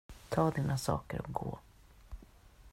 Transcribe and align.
Ta 0.29 0.49
dina 0.51 0.77
saker 0.77 1.21
och 1.21 1.33
gå. 1.33 1.59